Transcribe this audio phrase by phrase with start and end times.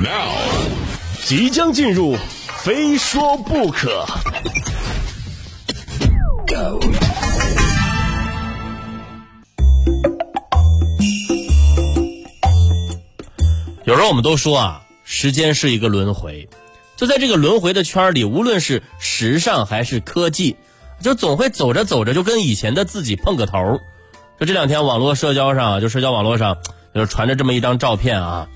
[0.00, 0.30] Now，
[1.24, 2.16] 即将进入，
[2.58, 4.06] 非说不可。
[13.84, 16.48] 有时候我们都说啊，时间是一个轮回，
[16.96, 20.54] 就在这个轮回的圈里，无论是时尚还是科技，
[21.02, 23.80] 就总会走着走着就跟以前的自己碰个头。
[24.38, 26.56] 就这两天网络社交上，就社交网络上，
[26.94, 28.46] 就是传着这么一张照片啊。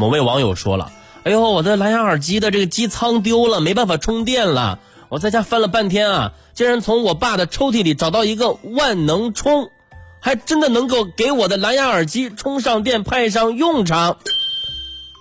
[0.00, 0.90] 某位网友说了
[1.24, 4.78] ：“哎呦，我的蓝牙耳机的这个机舱丢了，没办法充电了。
[5.10, 9.68] 我在家翻了半天啊，竟然从我爸的抽屉里找到一个万能充，
[10.18, 14.16] 还真的能够给我的蓝牙耳机充上电，派上用场。”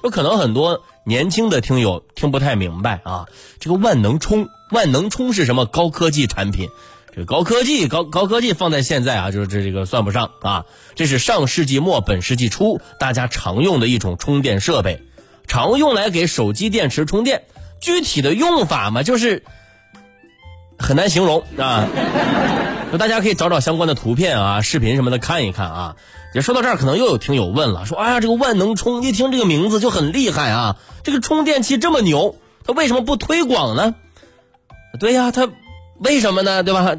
[0.01, 3.27] 有可能很多年轻的听友听不太明白啊，
[3.59, 6.69] 这个万能充，万能充是什么高科技产品？
[7.15, 10.65] 这高科技，高高科技放在现在啊，就是这这个算不上啊。
[10.95, 15.01] 这是上世纪末本世纪初大家常用的一种充电设备，
[15.47, 17.43] 常用来给手机电池充电。
[17.81, 19.43] 具体的用法嘛，就是
[20.77, 21.87] 很难形容啊。
[22.97, 25.95] 大家可以找找相关的图片啊、视频什么的看一看啊。
[26.33, 33.95] 也说到这儿，可能又有听友问了，说：“哎呀，这个万能充，一听这个名字就很厉害啊，这个充电器这么牛，它为什么不推广呢？”
[34.99, 35.49] 对呀，它
[35.99, 36.63] 为什么呢？
[36.63, 36.95] 对吧？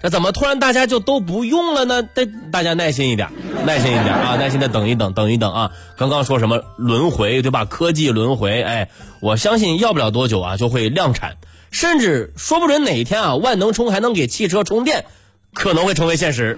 [0.00, 2.02] 这怎么突然大家就都不用了呢？
[2.04, 2.22] 大
[2.52, 3.30] 大家耐心一点，
[3.66, 5.72] 耐心一点啊，耐心的等一等，等一等啊。
[5.96, 7.64] 刚刚说什么轮回，对吧？
[7.64, 11.36] 科技轮回，哎，我相信要不了多久啊，就会量产，
[11.72, 15.04] 甚至说不准哪一天啊，万能充还能给汽车充电，
[15.52, 16.56] 可能会成为现实。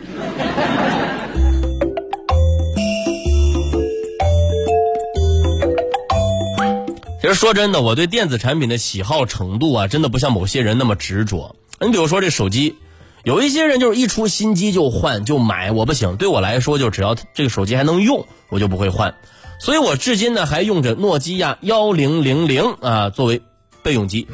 [7.23, 11.57] 其实说真的，我对电子产品的喜好程度啊，真的不像某些人那么执着。
[11.83, 12.77] 你比如说这手机，
[13.25, 16.17] 有一些人就是一出新机就换就买，我不行。
[16.17, 19.15] 对我来说，就只要这个手机还能用，我就不会换。
[19.59, 23.41] 所以我至今呢还用着诺基亚幺零零零啊作为
[23.83, 24.29] 备用机。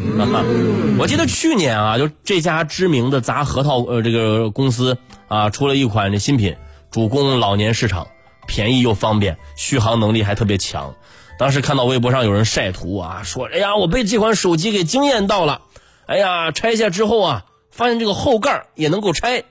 [0.98, 4.98] 我记得去年啊，就这家知名的砸核桃呃这个公司
[5.28, 6.56] 啊出了一款这新品，
[6.90, 8.08] 主攻老年市场，
[8.48, 10.96] 便宜又方便，续航能力还特别强。
[11.38, 15.60] 当时看到微博上有人晒图啊，说：“哎呀，我被这款手机给惊艳到了！
[16.06, 19.42] 哎呀，拆下之后啊，发现这个后盖也能够拆，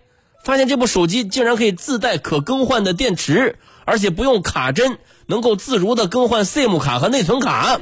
[0.43, 7.77] 发现这部手机竟然可以自带可更换的电池，而且不用卡针，能够自如的更换 SIM 卡和内存卡，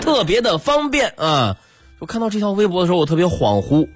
[0.00, 1.56] 特别的方便啊！”
[2.00, 3.88] 我看到这条微博的时候，我特别恍惚，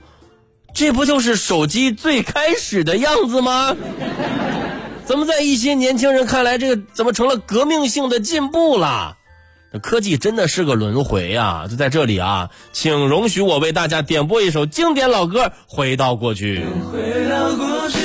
[0.74, 3.74] 这不就是手机最开始的样子吗？
[5.06, 9.16] 怎么在一些年轻人看来，这个怎么成了革命性的进步了？
[9.78, 11.66] 科技真的是个轮回啊！
[11.68, 16.60] 就在这里啊，请容许我为大家点播一首经典老歌《回到过去》。
[16.90, 17.98] 回到过去，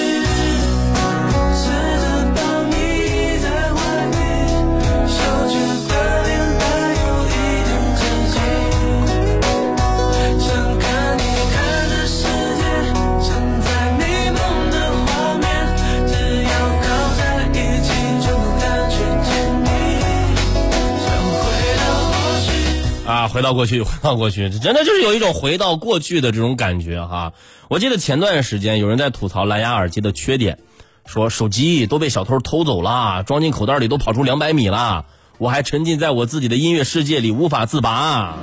[23.22, 27.34] 啊，回到过去， 回到过去，真的就是有一种回到过去的这种感觉哈。
[27.68, 30.58] 我记得前段时间有人在吐槽蓝牙耳机的缺点，
[31.06, 35.06] 说手机都被小偷偷走了，装进口袋里都跑出两百米了，
[35.38, 38.40] 我还沉浸在我自己的音乐世界里无法自拔。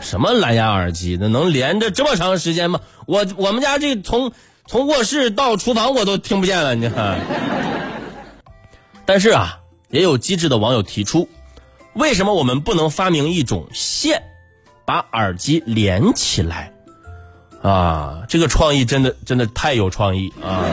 [0.00, 1.16] 什么蓝牙耳机？
[1.18, 2.80] 那能连着这么长时间吗？
[3.06, 4.32] 我我们家这从
[4.66, 7.18] 从卧室到厨房我都听不见了，你看。
[9.06, 11.30] 但是啊，也有机智的网友提出，
[11.98, 14.22] 为什么我们不能发明一种线，
[14.86, 16.72] 把耳机连起来？
[17.60, 20.64] 啊，这个创意真的真的太有创意啊！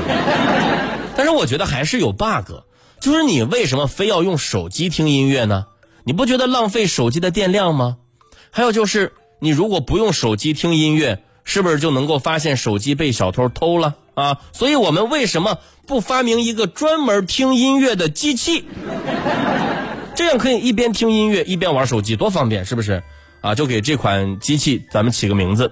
[1.17, 2.51] 但是我觉得还是有 bug，
[2.99, 5.65] 就是你为什么非要用手机听音乐呢？
[6.03, 7.97] 你不觉得浪费手机的电量吗？
[8.51, 14.37] 还有就是，你如果不用手机听音乐，是不是就能够发现手机被小偷偷了啊？
[14.51, 15.57] 所以我们为什么
[15.87, 18.63] 不发明一个专门听音乐的机器？
[20.15, 23.03] 这样可以一边听音乐一边玩手机，多方便，是不是？
[23.41, 25.72] 啊，就给这款机器咱们起个名字，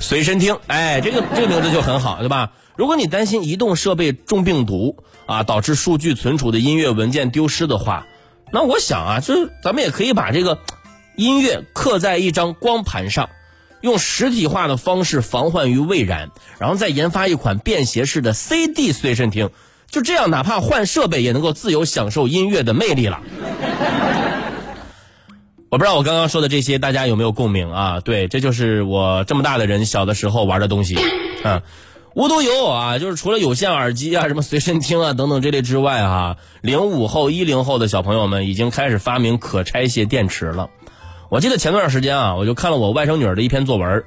[0.00, 0.56] 随身听。
[0.68, 2.52] 哎，这个这个名字就很好，对吧？
[2.76, 8.06] 如果你担心移动设备中病毒啊，导致数据存储的音乐文件丢失的话，
[8.52, 10.58] 那我想啊，就是咱们也可以把这个
[11.16, 13.28] 音乐刻在一张光盘上，
[13.80, 19.50] 用实体化的方式防患于未然，然后再研发一款便携式的 CD 随身听，
[19.90, 23.20] 就这样，哪怕换设备也能够自由享受音乐的魅力了。
[25.68, 28.00] 我不知道我刚刚说的这些大家有没有共鸣啊？
[28.00, 30.96] 对，这就是我这么大的人小的时候玩的东西，
[31.42, 31.62] 啊，
[32.14, 40.70] 无独有偶啊，就是除了有线耳机啊、什么随身听啊等等这类之外啊，零五后、一零后的小朋友们已经开始发明可拆卸电池了。
[41.28, 44.04] 我记得前段时间啊，我就看了我外甥女儿的一篇作文，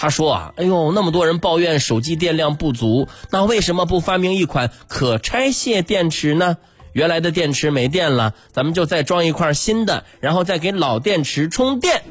[0.00, 6.56] 他说啊，哎呦，那么多人抱怨手机电量不足，那为什么不发明一款可拆卸电池呢？
[6.92, 12.02] 原来的电池没电了，咱们就再装一块新的，然后再给老电池充电。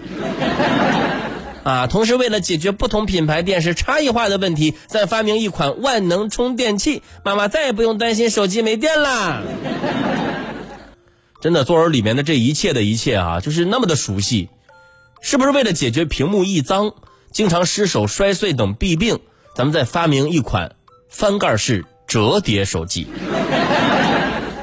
[1.64, 9.42] 啊，同时为了解决不同品牌电池差异化的问题，再发明一款万能充电器，妈妈再也不用担心手机没电啦。
[11.42, 14.50] 真的，作文里面的这一切的一切啊，就是那么的熟悉，
[15.22, 16.94] 是不是为了解决屏幕易脏、
[17.38, 19.20] 经常失手摔碎等弊病，
[19.54, 20.74] 咱们再发明一款
[21.08, 23.06] 翻盖式折叠手机？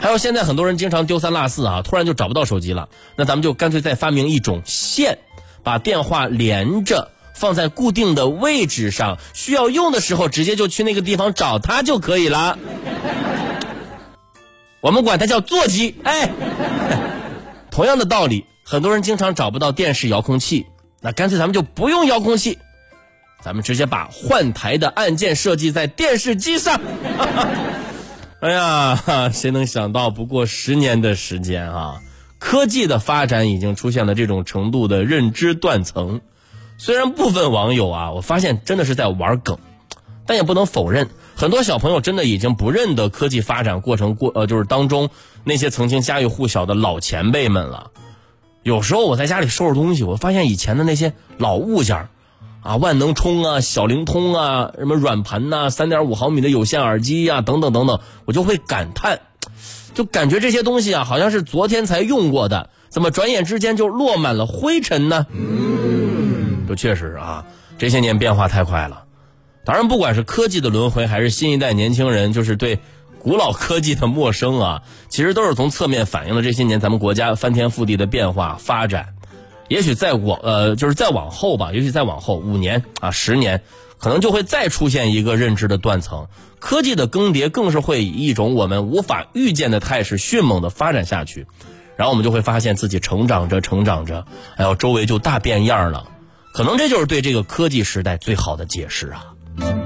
[0.01, 5.19] 还有现在很多人经常丢三落四啊，突然就找不到手机了，那咱们就干脆再发明一种线，
[5.63, 12.59] 把电话连着放在固定的位置上，需要用的时候直接就去那个地方找它就可以了。
[14.81, 15.95] 我们管它叫座机。
[16.03, 16.29] 哎，
[17.71, 20.67] 同样的道理，很多人经常找不到电视遥控器，
[21.01, 22.59] 那干脆咱们就不用遥控器，
[23.45, 26.81] 咱们直接把换台的按键设计在电视机上。
[28.41, 32.01] 哎呀，哈谁能想到，不过十年的时间啊，
[32.39, 36.23] 科技的发展已经出现了这种程度的认知断层。
[36.79, 39.59] 虽然部分网友啊，我发现真的是在玩梗，
[40.27, 45.11] 但也不能否认，很多小朋友真的已经不认得科技发展过程过呃，就是当中
[45.45, 47.91] 那些曾经家喻户晓的老前辈们了。
[48.63, 52.09] 有时候我在家里收拾东西，我发现以前的那些老物件
[52.65, 59.21] 啊，万能充啊、小灵通啊、什么软盘呐、三点五毫米的有线耳机呀、等等等等，我就会感叹，
[59.93, 65.27] 就感觉这些东西啊，好像是昨天才用过的，怎么转眼之间就落满了灰尘呢？
[65.31, 67.45] 嗯，这确实啊，
[67.77, 69.05] 这些年变化太快了。
[69.67, 72.79] 当然，不管是科技的轮回，还是新一代年轻人就是对
[73.19, 79.14] 古老科技的陌生啊，其实都是从侧面反映了这些年咱们国家翻天覆地的变化发展。
[79.69, 83.63] 也许再往呃，就是再往后吧，也许再往后五年啊、十年，
[83.99, 86.29] 可能就会再出现一个认知的断层。
[86.59, 91.47] 科技的更迭更是会以一种我们无法预见的态势迅猛的发展下去，
[91.97, 94.27] 然后我们就会发现自己成长着成长着，
[94.57, 96.09] 哎呦，周围就大变样了。
[96.55, 99.84] 可能这就是对这个科技时代最好的解释啊。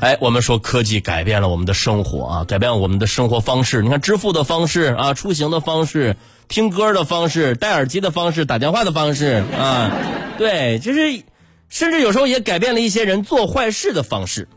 [0.00, 3.82] 哎，我们说科技改变了我们的生活啊，改变了我们的生活方式。
[3.82, 6.16] 你看，支付的方式啊，出行的方式，
[6.46, 9.90] 听歌的方式，戴耳机的方式，打电话的方式啊，
[10.38, 11.24] 对，就是，
[11.68, 14.48] 甚至有时候也改变了一些人做坏事的方式。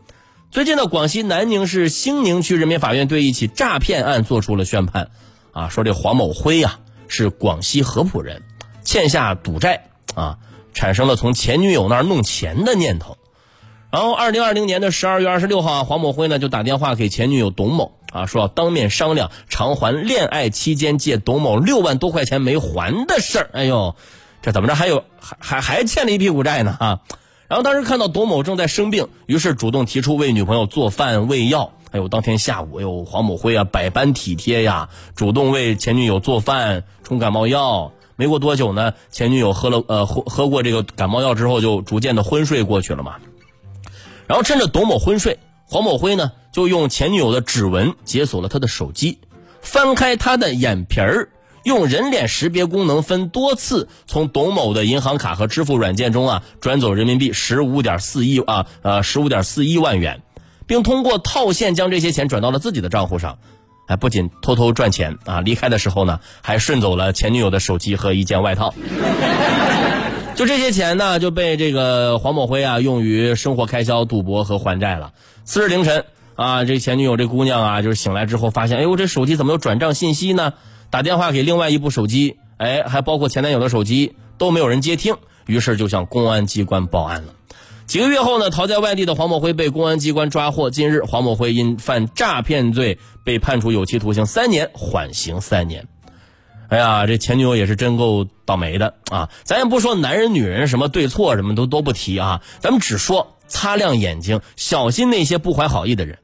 [0.52, 5.10] 最近呢，广西南宁市兴宁区人民法院对一起诈骗案作出了宣判，
[5.50, 6.78] 啊，说这黄某辉呀、
[7.08, 8.42] 是广西合浦人，
[8.84, 10.38] 欠下赌债啊，
[10.72, 13.16] 产生了从前女友那儿弄钱的念头。
[13.92, 23.50] 然后，二零二零年的十二月二十六号啊，黄某辉呢就打电话给前女友董某啊，说要当面商量偿还恋爱期间借董某六万多块钱没还的事儿。
[23.52, 23.94] 哎呦，
[24.40, 27.00] 这怎么着还有还还还欠了一屁股债呢啊！
[27.48, 31.72] 然后当时看到董某正在生病，于是主动提出为女朋友做饭喂药。
[31.90, 37.92] 哎呦，当天下午，哎呦，黄某辉啊百般体贴呀，主动为前女友做饭、冲感冒药。
[38.16, 43.16] 没过多久呢，前女友喝了呃喝喝过这个感冒药之后，就逐渐的昏睡过去了嘛。
[44.26, 49.18] 然后趁着董某昏睡，黄某辉呢就用前女友的指纹解锁了他的手机，
[49.60, 51.28] 翻开他的眼皮儿，
[51.64, 60.22] 用人脸识别功能分多次从董某的银行卡和支付软件中啊转走人民币十五点四亿啊呃十五点四一万元，
[60.66, 63.38] 并通过套现将这些钱转到了自己的账户上。
[63.88, 68.72] 哎，不仅偷偷赚钱啊，离开的时候呢还顺走了前女友的手机和一件外套。
[70.34, 75.12] 就这些钱呢，就被这个黄某辉啊用于生活开销、赌博和还债了。
[75.44, 80.54] 次日凌晨啊，这前女友这姑娘啊，就是醒来之后发现，哎呦，这手机怎么有转账信息呢？
[80.90, 87.34] 打电话给另外一部手机，哎，还包括前男友的手机都没有人接听，于是就向公安机关报案了。
[87.86, 90.70] 几个月后呢，逃在外地的黄某辉被公安机关抓获。
[90.70, 95.86] 近日，黄某辉因犯诈骗罪被判处有期徒刑三年，缓刑三年。
[96.72, 99.28] 哎呀，这前女友也是真够倒霉的啊！
[99.44, 106.16] 咱也不说男人女人什么对错什么都都不提啊，咱们只说擦亮眼睛，小心那些不怀好意的人。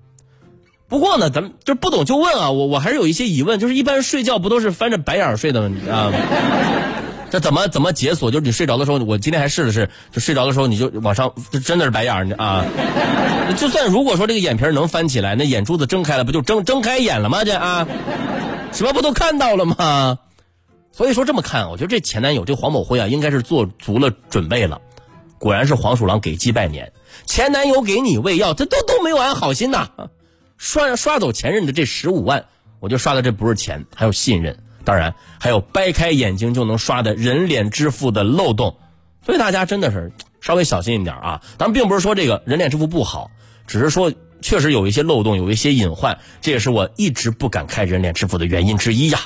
[0.88, 5.76] 不过呢，咱们就不懂就问啊，我我还是有一些疑问，就是一般睡觉不都是翻着白眼睡的吗？
[5.92, 6.12] 啊，
[7.28, 8.30] 这怎么怎么解锁？
[8.30, 12.64] 就是你睡着的时候，我今天还试了试，就睡着的时候你就往上，就真的是白眼儿啊！
[13.58, 17.44] 就算如果说这个眼皮能翻起来，那眼珠子睁开了，不就睁睁开眼了吗？
[17.44, 17.86] 这啊，
[18.72, 20.16] 什么不都看到了吗？
[20.98, 24.80] 所以说这么看，我觉得这前男友这黄某辉啊，应该是做足了准备了。
[25.38, 26.92] 果然是黄鼠狼给鸡拜年，
[27.24, 29.88] 前男友给你喂药，这都都没有安好心呐。
[30.56, 32.46] 刷刷走前任的这十五万，
[32.80, 38.76] 我就刷的这不是钱，还有信任，当然还有掰开眼睛就能刷的人脸支付的漏洞。
[39.24, 41.40] 所以大家真的是稍微小心一点啊！
[41.60, 43.30] 咱们，并不是说这个人脸支付不好，
[43.68, 44.12] 只是说
[44.42, 49.20] 确实有一些漏洞，有一些隐患，这也是我一直不敢开人脸支付的原因之一呀。